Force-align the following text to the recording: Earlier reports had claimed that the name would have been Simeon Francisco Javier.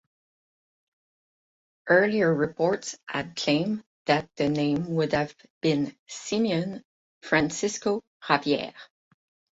Earlier 1.87 2.33
reports 2.33 2.97
had 3.07 3.35
claimed 3.35 3.83
that 4.07 4.27
the 4.35 4.49
name 4.49 4.95
would 4.95 5.13
have 5.13 5.35
been 5.61 5.95
Simeon 6.07 6.83
Francisco 7.21 8.01
Javier. 8.23 8.73